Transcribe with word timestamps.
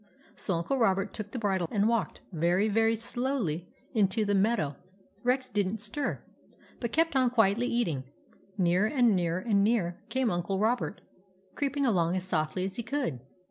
So 0.35 0.55
Uncle 0.55 0.79
Robert 0.79 1.13
took 1.13 1.29
the 1.29 1.37
bridle 1.37 1.67
and 1.69 1.87
walked 1.87 2.21
very, 2.31 2.67
very 2.67 2.95
slowly 2.95 3.71
into 3.93 4.25
the 4.25 4.33
meadow 4.33 4.75
Rex 5.23 5.47
did 5.47 5.67
n't 5.67 5.79
stir, 5.79 6.23
but 6.79 6.91
kept 6.91 7.15
on 7.15 7.29
quietly 7.29 7.67
eating. 7.67 8.05
Nearer 8.57 8.87
and 8.87 9.15
nearer 9.15 9.41
and 9.41 9.63
nearer 9.63 10.01
came 10.09 10.31
Uncle 10.31 10.57
Robert, 10.57 11.01
creeping 11.53 11.85
along 11.85 12.15
as 12.15 12.23
softly 12.23 12.65
as 12.65 12.77
he 12.77 12.81
could. 12.81 13.19